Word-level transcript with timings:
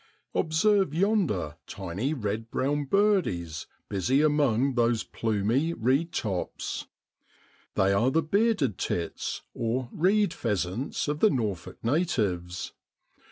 Observe 0.33 0.95
yonder 0.95 1.57
tiny 1.67 2.11
red 2.11 2.49
brown 2.49 2.85
birdies 2.85 3.67
busy 3.87 4.19
among 4.23 4.73
those 4.73 5.03
plumy 5.03 5.73
reed 5.73 6.11
tops. 6.11 6.87
They 7.75 7.93
are 7.93 8.09
the 8.09 8.23
bearded 8.23 8.79
tits, 8.79 9.43
or' 9.53 9.89
reed 9.91 10.33
pheasants' 10.33 11.07
of 11.07 11.19
the 11.19 11.29
Norfolk 11.29 11.77
natives. 11.83 12.73